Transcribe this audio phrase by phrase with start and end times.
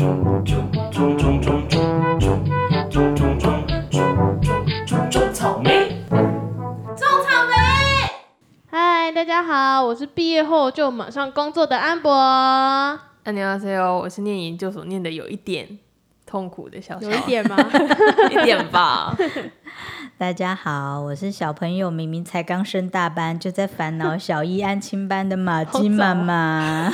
[0.00, 0.08] 种
[5.34, 5.90] 草莓
[6.96, 7.52] 种草莓
[8.70, 15.78] 嗨大家好我是毕业后就马上工作的安博安零二四我是念研究所念的有一点
[16.24, 17.54] 痛苦的小有一点吗
[18.30, 19.14] 一点吧
[20.16, 26.90] 大家好我是小朋友明明才刚升大班就在烦恼小一安亲班的马金妈妈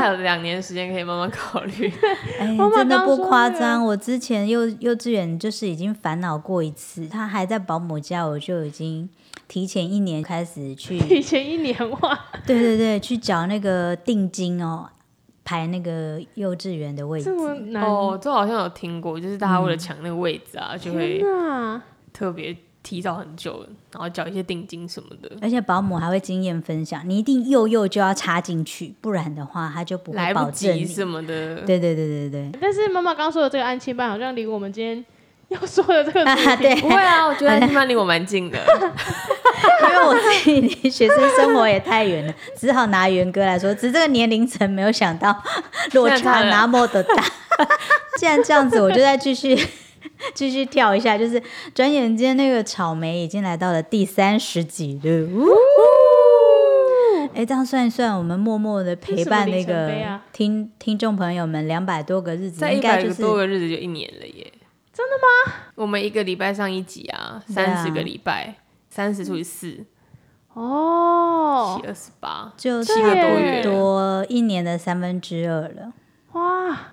[0.00, 1.92] 还有两年时间可以慢慢考虑。
[2.40, 9.08] 哎真的不夸张，我之前幼幼稚园就是已经烦恼过一次，他还在保姆家，我就已经
[9.46, 14.88] 提前一年开始去，提前一年哇，对对对，去缴那个定金哦，
[15.44, 17.34] 排那个幼稚园的位置这。
[17.36, 21.22] 么难哦，这好像有听过，就是大家为了抢那个位置啊，就会
[22.12, 31.56] 特别提早很久，然后缴一些定金什么的，而且保姆还会经验分享，你一定幼幼就要插进去，不然的话他就不会保证什么的。
[31.62, 35.04] 对对对对对，但是妈妈刚说的这个安亲班好像离我们今天
[35.48, 38.58] 要说的这个主 啊对不会啊，我觉得安亲班离我蛮近的。
[39.82, 45.36] 因为我自己离学生生活也太远了，只好拿元哥来说，只是这个年龄层没有想到
[45.92, 47.22] 落差那么的大。
[48.16, 49.58] 既然这样子，我就再继续
[50.34, 51.42] 继续跳一下，就是
[51.74, 55.26] 转眼间那个草莓已经来到了第三十集了。
[55.26, 55.46] 呜
[57.34, 64.52] 哎，这样算一算，我们默默的陪伴那个啊听听众朋友们两百多个日子，在一百个应该就是多个日子就一年了耶！
[64.92, 65.54] 真的吗？
[65.76, 68.56] 我们一个礼拜上一集啊，三十个礼拜，
[68.88, 69.84] 三十除以四，
[70.54, 75.92] 哦七，二十八，就七个差不多月多一年的三分之二了。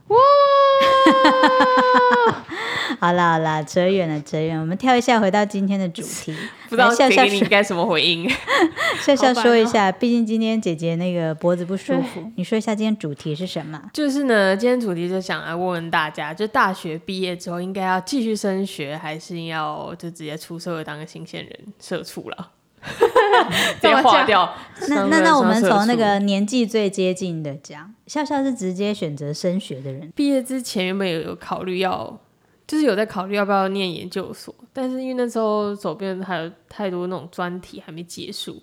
[3.00, 6.36] 好啦好啦，扯远了扯远，我们跳一下回到今天的主题。
[6.68, 8.28] 不知道来笑笑给你该什么回应。
[9.00, 13.80] 笑笑说一下，毕竟今天姐姐那个脖子不舒服，你说一下今天主题是什么？
[13.94, 22.52] 就是呢，今天主题就想来问问大家，就大学毕业之后应该要继续升学，还是要就直接出社会当个新鲜人，社畜了？
[23.82, 24.54] 直接划掉。
[24.90, 32.20] 那那那我们从那个年纪最接近的讲，笑笑是直接选择升学的人，毕业之前原本有有考虑要，
[32.68, 38.62] 就是有在考虑要不要念研究所，但是因为那时候手边还有太多那种专题还没结束，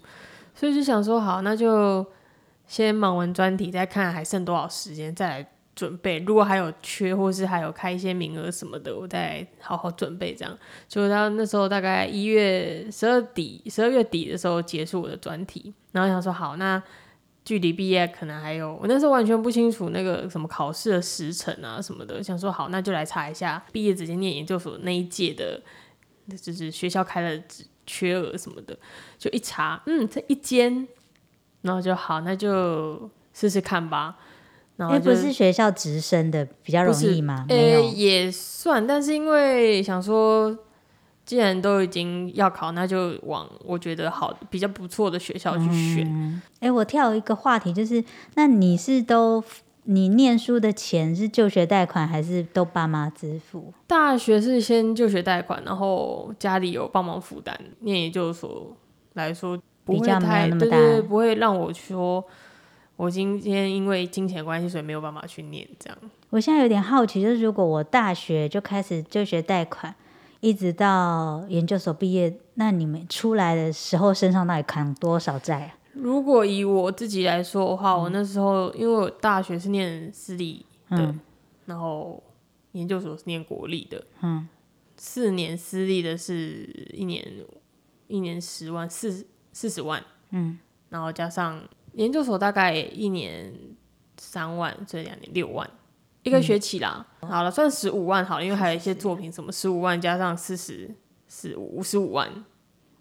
[0.54, 2.06] 所以就想说好，那就
[2.66, 6.18] 先忙完专题再看还剩多少时间再来准备。
[6.20, 10.58] 如果还有缺或是还有开一些名额什么的，我再好好准备这样。
[10.88, 16.82] 就到那时候大概一月十二底、十二月底的时候结束我的专题，然后想说好那。
[17.46, 25.60] 距离毕业可能还有，我那时候完全不清楚那个什么考试的时程啊什么的，想说好，那就来查一下毕业直接念研究所那一届的，
[26.40, 27.42] 就是学校开了
[27.84, 28.74] 缺额什么的，
[29.18, 30.88] 就一查，嗯，这一间，
[31.60, 34.16] 然后就好，那就试试看吧。
[34.76, 37.46] 然后就因为不是学校直升的比较容易吗？
[37.48, 40.56] 呃、没有，也算，但是因为想说，
[41.24, 45.64] 既然都已经要考，那就往我觉得好、比较不错的学校去
[45.94, 46.42] 选。
[46.60, 48.02] 哎，我跳一个话题，就是
[48.34, 49.42] 那你是都
[49.84, 53.72] 你念书的钱是就学贷款还是都爸妈支付？
[53.86, 57.58] 大学是先就学贷款，然后家里有帮忙负担。
[57.80, 58.74] 念研究所
[59.12, 62.24] 来说，不会太那么大对对对，不会让我说
[62.96, 65.98] 我今天因为金钱关系，所以没有办法去念这样。
[66.30, 69.94] 我现在有点好奇，就是如果我大学就开始就学贷款，
[70.40, 75.78] 一直到研究所毕业，那你们出来的时候身上到底扛多少债啊？
[75.92, 81.20] 如果以我自己来说的话，我那时候因为我大学是念私立的，嗯
[81.66, 82.22] 然后
[82.72, 84.48] 研究所是念国立的，嗯，
[84.96, 87.24] 四年私立的是一年
[88.08, 90.58] 一年十万四四十万，嗯，
[90.90, 91.62] 然后加上
[91.94, 93.52] 研究所大概一年
[94.16, 95.68] 三万，所以两年六万
[96.22, 97.06] 一个学期啦。
[97.20, 100.90] 好了，算十五万好了，因为还有一些作品什么十五万加上四十
[101.28, 102.44] 四五十五万，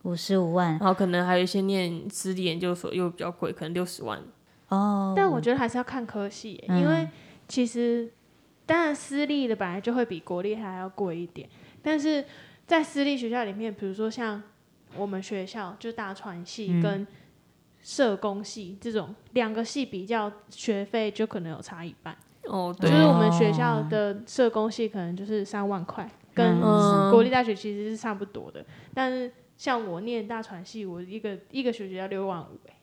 [0.03, 4.21] 五十五万然后可能还有一些念私立研究所又比较贵，可能六十万。
[4.69, 5.13] 哦。
[5.15, 7.07] 但我觉得还是要看科系耶，因为
[7.47, 8.11] 其实
[8.65, 11.49] 当然私立的本来就会比国立还要贵一点，
[11.81, 12.25] 但是
[12.67, 14.41] 在私立学校里面，比如说像
[14.95, 17.05] 我们学校就大传系跟
[17.83, 22.15] 社工系这种两个系比较，学费就可能有差一半。
[22.45, 28.65] 哦，对，就是我们学校的社工系可能就是三万块，跟嗯国立大学其实是差不多的。
[28.93, 32.73] 但是像我念大传系，我一个一个学期要六万五、欸，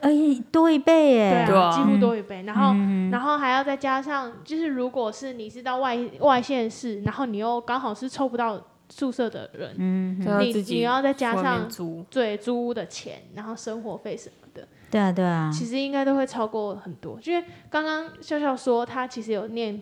[0.00, 1.44] 哎，多一倍对耶！
[1.46, 2.42] 对啊几乎多一倍。
[2.44, 2.74] 然后，
[3.10, 8.58] 然后还要再加上，就是如果是你是到外外县市，然后你又刚好是抽不到
[8.90, 17.18] 宿舍的人，嗯，你你要再加上租，对租屋的钱，然后生活费什么的，对啊，对啊，其实应该都会超过很多。
[17.24, 19.80] 因为刚刚笑笑说他其实有念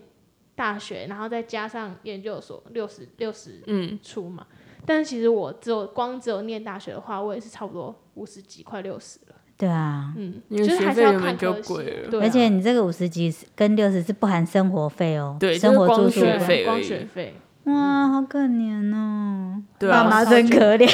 [0.55, 4.45] 大学，然后再加上研究所六十六十嗯，出嘛。
[4.85, 9.35] 但是其实我只有光只有念大学的话，我也是差不多五十几，快六十了。
[9.57, 17.35] 对啊，嗯，因为就是还学费是要看原本就科系贵了对啊、而且你这个五十几跟六十是不含生活费哦，对生活住宿费光学费，
[17.65, 20.89] 哇，好可怜哦，对啊爸妈真可怜，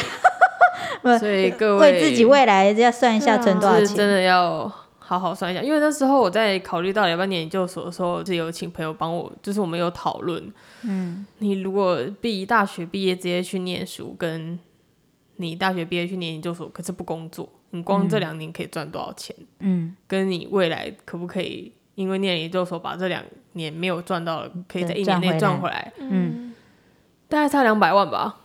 [1.01, 3.87] 不 所以各位为自己未来要算一下存多少钱。
[3.87, 10.51] 是真的要好好算一下，因为那时候我在考虑到要不要念研究所的时候，是有请朋友帮我，就是我们有讨论，
[10.81, 14.57] 嗯，你如果毕大学毕业直接去念书，跟
[15.37, 19.35] 你大学毕业去念研究所，可是不工作，你光这两年可以赚多少钱？
[19.59, 23.21] 嗯，跟你未来可不可以因为念研究所把这两
[23.53, 26.44] 年没有赚到的，可以在一年内赚回赚回来，嗯
[27.27, 28.41] 大概差两百万吧。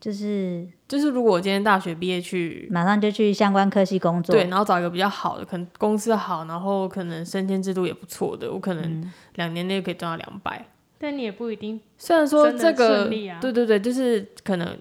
[0.00, 4.34] 就是就是如果我今天大学毕业去马上就去相关科系工作。
[4.34, 10.66] 对，然后找一个比较好的，可能公司好，然后可能升迁制度也不错的，我可能两年内可以赚到两百。
[10.98, 14.76] 但你也不一定虽然说这个，顺利啊对对对，就是可能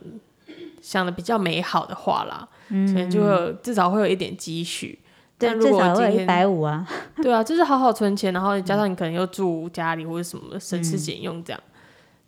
[0.81, 4.99] 想的比较美好的话啦，嗯可能就会有至少会有一点积蓄。
[5.39, 6.85] 对，但如果一百五啊。
[7.23, 11.63] 对啊，就是好好存钱，然后加上你可能又住家里或者什么省吃俭用这样。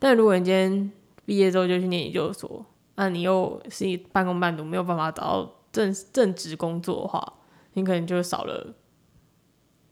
[0.06, 0.92] 但如果你今天
[1.26, 2.64] 毕业之后就去念研究所，
[2.94, 7.34] 那你又是一半工半读，没有办法找到正正职工作的话，
[7.74, 8.76] 你可能就少了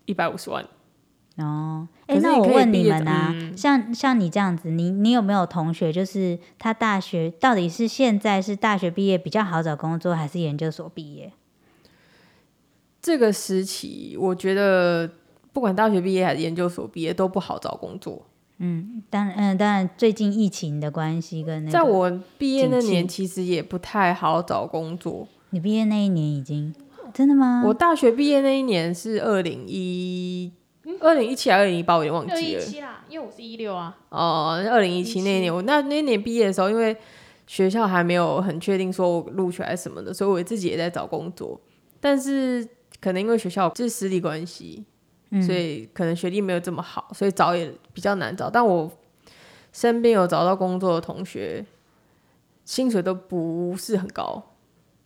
[0.05, 0.63] 一百五十万。
[1.37, 11.33] 哦，哎、那我问你们啊，嗯像像你这样子，你你有没有同学，就是他大学到底是现在是大学毕业比较好找工作，还是研究所毕业？
[13.01, 15.09] 这个时期，我觉得
[15.51, 18.27] 不管大学毕业还是研究所毕业都不好找工作。
[19.09, 25.27] 当然，嗯，当然，最近疫情的关系跟那个，在我毕业那年，其实也不太好找工作。
[25.49, 26.73] 你毕业那一年已经
[27.13, 27.63] 真的吗？
[27.65, 30.51] 我大学毕业那一年是二零一
[30.99, 32.61] 二零一七还是二零一八，我有点忘六记了。
[32.61, 33.95] 一七啦，因为我是一六啊。
[34.09, 36.95] 哦，二零一七那一年，我那那一年毕业的时候，因为
[37.45, 41.59] 学校还没有很确定说我录取还是什么的，所以我自己也在找工作。
[41.99, 42.67] 但是
[42.99, 44.83] 可能因为学校就是私立关系，
[45.41, 48.49] 所以可能学历没有这么好，所以找也比较难找。
[48.49, 48.91] 但我
[49.71, 51.65] 身边有找到工作的同学，
[52.65, 54.51] 薪水都不是很高，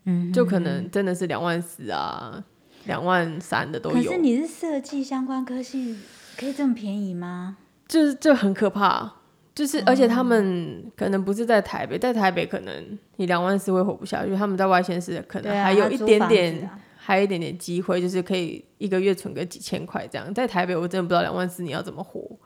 [0.06, 2.44] 嗯，就可能真的是两万四啊，
[2.86, 4.18] 两万三的都有可是。
[4.18, 5.98] 你是设计相关科系，
[6.38, 7.58] 可以这么便宜吗？
[7.88, 9.10] 就是这很可怕，
[9.56, 20.34] 就是而且他们可能不是在台北，在台北可能你两万四会活不下去，他们在外县市可能还有一点点，啊还有一点点机会，就是可以一个月存个几千块这样。
[20.34, 22.38] 在台北我真的不知道两万四你要怎么活，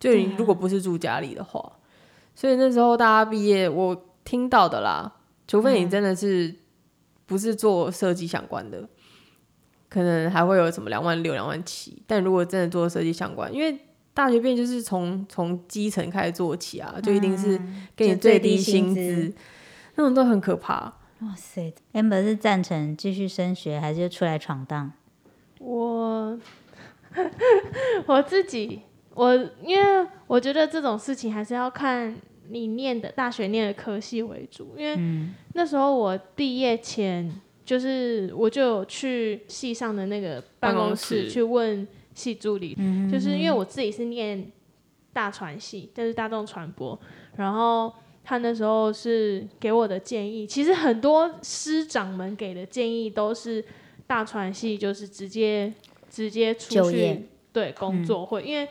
[0.00, 1.72] 就你如果不是住家里的话，
[2.34, 5.14] 所以那时候大家毕业我听到的啦，
[5.46, 6.52] 除非你真的是
[7.26, 8.88] 不是做设计相关的。
[9.88, 13.78] 可能还会有什么两万六、两万七，但如果真的做设计相关，因为
[14.12, 17.56] 大学毕业就是从从基层开始做起啊，就一定是
[17.94, 19.32] 给你最低低薪资，
[19.94, 20.92] 那种都很可怕。
[21.20, 24.92] 哇塞，amber 是赞成继续升学，还是出来闯荡？
[25.58, 26.38] 我
[28.06, 28.82] 我自己，
[29.14, 29.34] 我
[29.64, 32.14] 因为我觉得这种事情还是要看
[32.48, 37.28] 你念的大学念的科系为主，因为那时候我毕业前，
[37.64, 42.76] 就是我就有去系上的那个办公室室去问系助理，
[43.10, 44.52] 就是因为我自己是念
[45.12, 46.96] 大传系，但是大众传播，
[47.34, 47.92] 然后。
[48.28, 53.64] 他那时候是给我的建议，其实很多师长们给的建议都是
[54.06, 55.72] 大传系，就是直接
[56.10, 57.22] 直接出去
[57.54, 58.68] 对工作会，因为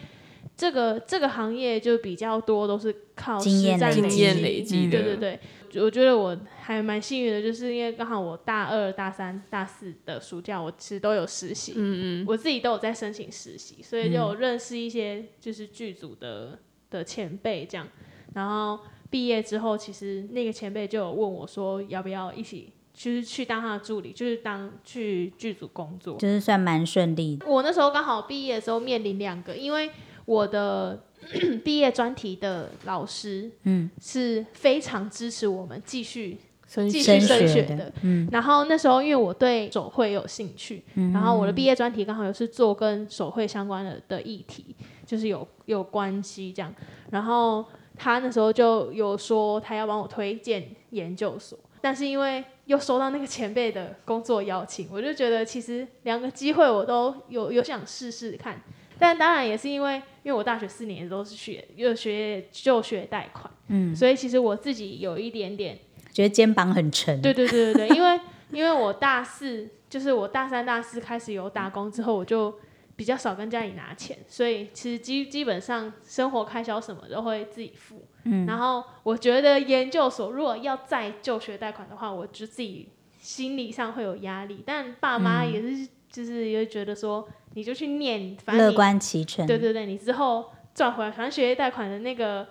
[0.56, 5.40] 这个这个行业就比较多都是靠经验实战经累积验累积的，对对
[5.72, 16.60] 对，我觉得我还蛮幸运的，就是因为刚好我大二、大三、大四的暑假，我其实都有实习，嗯嗯，我自己都有在申请实习，所以就有认识一些就是剧组的
[16.92, 17.88] 的前辈这样。
[18.36, 26.18] 然后毕业之后，其实那个前辈就有问我说，要不要一起就是去当他的助理，就是当去剧组工作。
[26.18, 27.46] 就是算蛮顺利的。
[27.48, 29.90] 我那时候刚好毕业的时候面临两个，因为
[30.26, 31.04] 我的
[31.64, 36.38] 毕业专题的老师，嗯，是非常支持我们继续
[36.68, 40.84] 升继续升学升学的嗯然后那时候因为我对手绘有兴趣，
[41.14, 46.74] 然后我的毕业专题刚好又是做跟手绘相关的的议题，就是有有关系这样。
[47.10, 47.66] 然后
[47.98, 58.62] 他那时候就有说他要帮我推荐研究所，但是因为又收到那个前辈的工作邀请，我就觉得其实两个机会我都有有想试试看。
[59.00, 65.78] 但当然也是因为，因为我大学四年都是学又学就学贷款，嗯，所以其实我自己有一点点
[66.12, 67.22] 觉得肩膀很沉。
[67.22, 68.20] 对对对对对，因为
[68.52, 72.52] 因为我大四就是我大三、大四开始有打工之后，我就
[72.98, 78.06] 比较少跟家里拿钱，所以其实基基本上生活开销什么都会自己付。
[78.24, 82.90] 嗯，然后我觉得研究所如果要再就学贷款的话，我就自己
[83.20, 89.46] 心理上会有压力，但爸妈也是就是也会觉得说，你就去念，反正乐你观其成。
[89.46, 92.48] 对对对，你之后赚回来，反正学业贷款的那个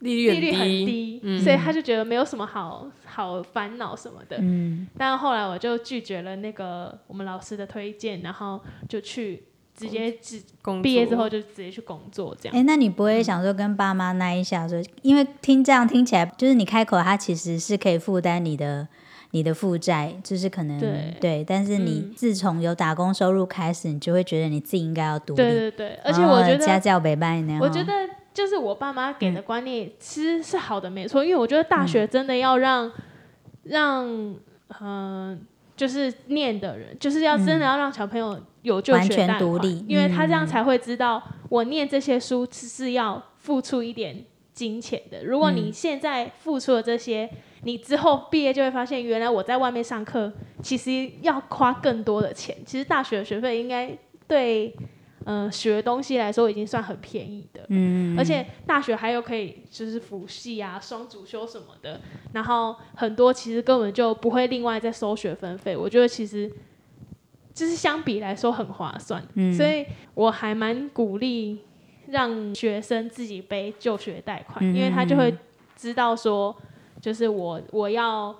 [0.00, 4.36] 利率利率很低，低，嗯所以他就觉得没有什么好好烦恼什么的。
[4.40, 9.44] 嗯，但后来我就拒绝了那个我们老师的推荐，然后就去
[9.76, 12.56] 直接直工作毕业之后就直接去工作这样。
[12.56, 18.88] 哎、那你不会想说跟爸妈那一下说，因为听这样听起来，就是你开口，他其实是可以负担你的
[19.32, 20.80] 你的负债，就是可能
[21.20, 27.92] 对但是你嗯自从有打工收入开始，你就会觉得你自己应该要独立，对对对，而且我觉得，哦家教陪伴呢，哈我觉得
[28.32, 31.22] 就是我爸妈给的观念其实是好的，没错。
[31.22, 32.90] 因为我觉得大学真的要让
[33.64, 34.36] 让
[34.80, 35.40] 嗯、
[35.76, 45.22] 就是念的人，就是要真的要让小朋友有就完全独立因为他这样嗯才会知道我念这些书是是要付出一点金钱的。
[45.22, 47.28] 如果你现在付出了这些，
[47.62, 52.56] 你之后毕业就会发现，原来我在外面上课其实要花更多的钱。
[52.64, 53.94] 其实大学的学费应该
[54.26, 54.74] 对
[55.26, 62.00] 呃学东西来说已经算很便宜的，嗯，而且大学还有可以就是辅系啊、双主修什么的，
[62.32, 65.76] 然后很多其实根本就不会另外再收学分费。
[65.76, 66.48] 我觉得其实
[67.52, 71.58] 就是相比来说很划算，嗯所以我还蛮鼓励
[72.06, 75.36] 让学生自己背就学贷款，嗯因为他就会
[75.74, 76.54] 知道说，
[77.00, 78.32] 就是我我要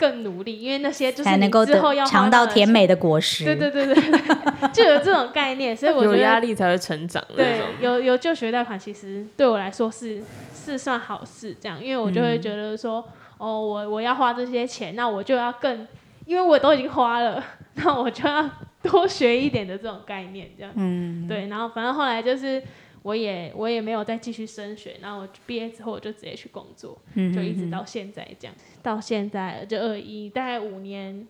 [0.00, 3.44] 更努力，因为那些就是能够之后要尝到甜美的果实。
[3.44, 10.22] 对对对对对，就有这种概念，所以我觉有得压力才会成长对。，有有就学贷款，其实对我来说是
[10.54, 15.86] 是算好事，这样，因为我就会嗯觉得说，哦，我我要花这些钱，那我就要更，
[16.24, 18.48] 因为我都已经花了，那我就要
[18.82, 22.62] 多学一点的这种概念，这样，嗯，对，然后反正后来就是。
[23.02, 31.26] 我也我也没有再继续升学，然后我毕业之后我就直接去工作，嗯就一直到现在这样，到现在就二一，大概五年，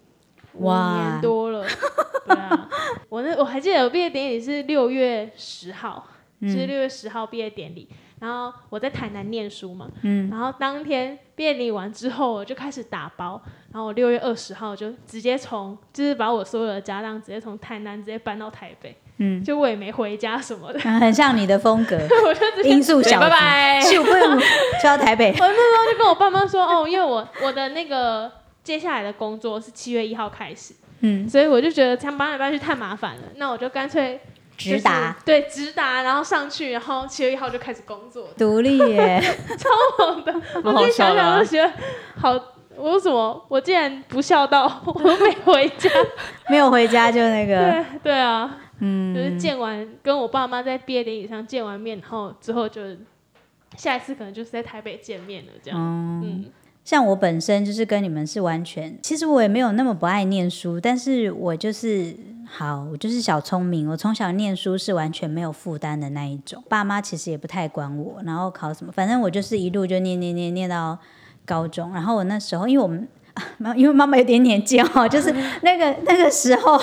[0.55, 1.11] 五哇。
[1.13, 1.65] 年多了，
[2.27, 2.69] 对啊，
[3.09, 6.09] 我那我还记得我毕业典礼是六月十号，
[6.41, 6.49] 嗯。
[6.49, 10.29] 是六月十号毕业典礼，然后我在台南念书嘛，嗯。
[10.29, 13.41] 然后当天毕业典礼完之后，我就开始打包，
[13.73, 21.97] 然后我六月二十号就直接从，就是把我所有的家当直接从台南直接搬到台北，嗯，就我也没回家什么的，啊很像你的风格，
[22.27, 23.81] 我就直接音速小子，拜拜。
[23.83, 25.31] 就不用 去到台北。
[25.39, 25.47] 我。
[25.47, 28.31] 那时候就跟我爸妈说，哦，因为我我的那个
[28.65, 34.19] 接下来的工作是七月一号开始，嗯，所以我就觉得这样搬来搬去太麻烦了，那我就干脆
[34.57, 35.17] 就是直达。
[35.25, 39.23] 对，直达，然后上去，然后七月一号就开始工作，独立耶，
[40.65, 41.29] 蛮好我自己想笑的啊。
[41.31, 41.73] 想都觉得
[42.19, 42.33] 好，
[42.77, 45.91] 我为什么我竟然不孝道，我都没回家？
[46.49, 48.51] 没有回家就那个，对对啊，
[48.81, 52.83] 嗯，就是见完跟我爸妈在毕业典礼上见完面，然后之后就
[53.77, 55.79] 下一次可能就是在台北见面了，这样。
[55.79, 56.45] 嗯，嗯，
[56.85, 70.99] 像我本身就是跟你们是完全，其实我也没有那么不爱念书，但是我就是好，我就是小聪明，我从小念书是完全没有负担的那一种，爸妈其实也不太管我，然后考什么，反正我就是一路就念念念念到
[71.45, 73.09] 高中，然后我那时候因为我们。
[73.35, 75.33] 啊因为妈妈有点年纪哦，就是
[75.63, 76.79] 那个那个时候，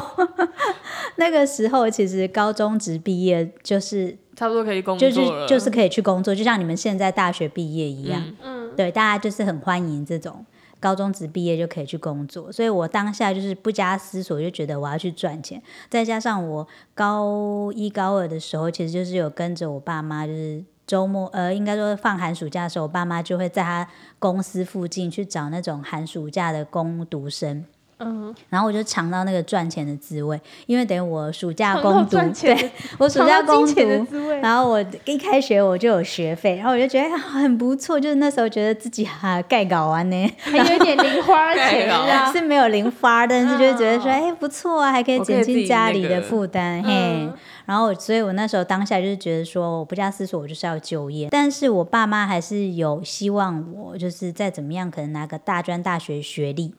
[1.17, 8.21] 那个时候其实高中职毕业就是差不多可以工作就，是就是可以去工作，就像你们现在大学毕业一样。
[8.43, 10.45] 嗯嗯，对，大家就是很欢迎这种
[10.79, 27.65] 高中职毕业就可以去工作，所以我当下就是不加思索就觉得我要去赚钱，再加上我高一高二的时候，其实就是有跟着我爸妈，就是周末呃，应该说放寒暑假的时候，我爸妈就会在他公司附近去找那种寒暑假的工读生。
[27.99, 34.39] 嗯，然后我就尝到那个赚钱的滋味，因为等于我暑假尝到攻读，对我暑假攻尝到金钱的读，滋味。
[34.39, 42.31] 然后我一开学我就有学费，然后我就觉得、啊、很不错，就是那时候觉得自己哈盖搞完呢，还有一点零花钱，对哦这样。
[42.31, 46.93] 是没有零花，但是就觉得说，嗯哎、不错啊，还可以减轻家里的个负担，嘿。
[46.93, 47.33] 嗯
[47.67, 51.27] 然后我，所以我那时候当下就是觉得说，我不加思索，我就是要就业。
[51.29, 56.73] 但是我爸妈还是有希望我，就是再怎么样，可能拿个大专大学学历。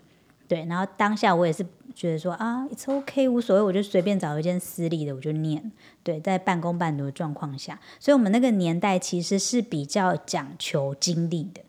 [0.49, 1.65] 对，然后当下我也是
[1.95, 5.71] 觉得说啊，it's OK，无所谓，我就随便找一间私立的我就念。
[6.03, 11.61] 对，在半工半读的状况下，所以我们那个年代其实是比较讲求经历的。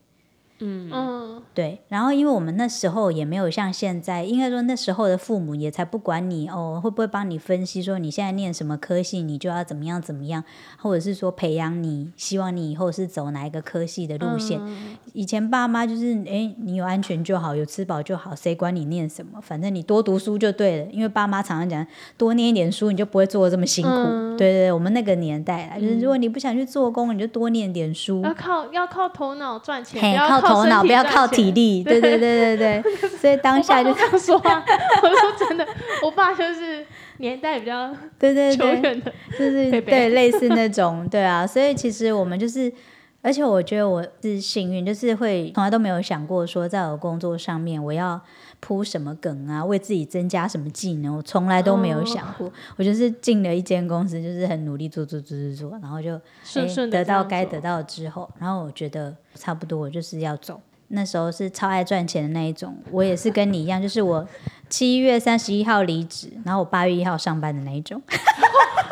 [0.60, 10.44] 嗯嗯，对，然后因为我们那时候也没有像现在，应该说那时候的父母也才不管你哦，会不会帮你分析说你现在念什么科系，你就要怎么样怎么样，
[10.78, 14.60] 或者是说培养你，希望你以后是走哪一个科系的路线。
[14.62, 19.42] 嗯以前爸妈就是，哎，你有安全就好，有吃饱就好，谁管你念什么？
[19.42, 20.86] 反正你多读书就对了。
[20.92, 21.86] 因为爸妈常常讲，
[22.16, 23.90] 多念一点书，你就不会做的这么辛苦。
[23.90, 28.22] 嗯对对对，我们那个年代啦，就是如果你不想去做工，你就多念点书。
[28.22, 31.52] 要靠要靠头脑赚钱，不要靠头脑，不要靠体。
[31.52, 31.84] 力。
[31.84, 32.00] 对。
[32.02, 34.38] 对对对对， 所以当下就这样说。
[34.40, 34.64] 啊，
[35.02, 35.68] 我说真的，
[36.04, 36.86] 我爸就是
[37.18, 42.72] 年代比较对对对，久远的，就是对类似那种，对啊，所以其实我们就是，
[43.22, 48.20] 而且我觉得我是幸运，就是会从来都没有想过说，在我工作上面我要
[48.62, 52.50] 铺什么梗啊，为自己增加什么技能，我从来都没有想过。
[52.78, 60.62] 我就是进了一间公司，就是很努力做做做做做，然后就顺顺的得到该得到之后，然后我觉得差不多，我就是要走。
[60.92, 64.28] 那时候是超爱赚钱的那一种，我也是跟你一样，就是我
[64.70, 68.02] 七月三十一号离职，然后我八月一号上班的那一种。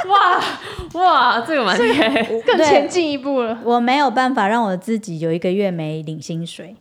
[0.07, 0.43] 哇
[0.93, 2.23] 哇，这个蛮厉害。
[2.41, 3.59] 更前进一步了。
[3.63, 6.75] 我没有办法让我自己有一个月没领薪水。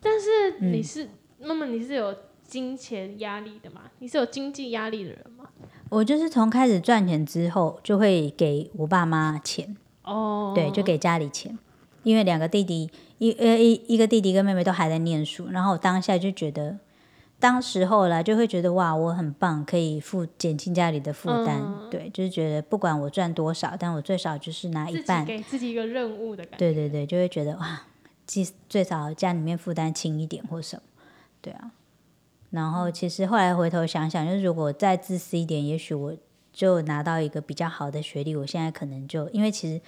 [0.00, 2.14] 但是嗯你是，那么你是有
[2.46, 3.82] 金钱压力的吗？
[3.98, 5.46] 你是有经济压力的人吗？
[5.88, 11.58] 我就是从开始赚钱之后，就会给我爸妈钱，哦，对，就给家里钱。
[12.02, 12.88] 因为两个弟弟，
[13.18, 16.76] 一呃一一个弟弟跟妹妹都还在念书，然后我当下就觉得，
[17.38, 21.60] 当时候啦，就会觉得哇，我很棒，可以负减轻家里的负担。
[21.60, 25.24] 嗯对，就是觉得不管我赚多少，但我最少就是拿一半。
[25.24, 26.58] 给自己一个任务的感觉。
[26.58, 27.82] 对对对，就会觉得哇，
[28.26, 30.82] 最最少家里面负担轻一点或什么，
[31.42, 31.70] 对啊。
[32.50, 36.16] 然后其实后来回头想想，就是如果再自私一点，也许我
[36.52, 39.80] 就拿到一个比较好的学历，我现在可能就因为其实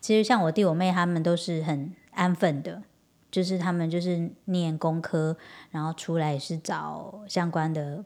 [0.00, 2.82] 其实像我弟我妹他们都是很安分的，
[3.30, 5.36] 就是他们就是念工科，
[5.70, 8.04] 然后出来也是找相关的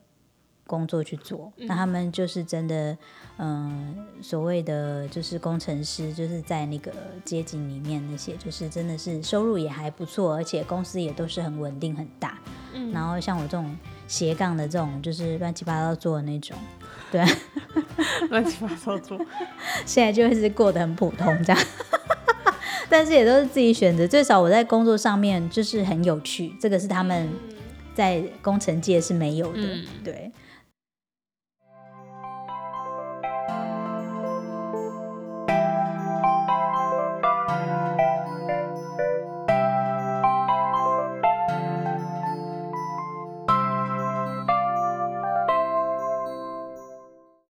[0.67, 1.53] 工作去做。
[1.57, 2.97] 那他们就是真的，
[3.39, 6.93] 嗯、所谓的就是工程师，就是在那个
[7.25, 12.39] 街景里面那些，就是真的是收入也还不错，而且公司也都是很稳定很大。
[12.73, 16.57] 嗯然后像我这种斜杠的这种，就是乱七八糟做的那种，
[17.11, 17.25] 对
[18.31, 19.19] 乱七八糟做，
[19.85, 21.63] 现在就是过得很普通这样。
[22.91, 27.29] 但是也都是自己选择，最少我在工作上面就是很有趣，这个是他们
[27.95, 30.31] 在工程界是没有的，嗯对。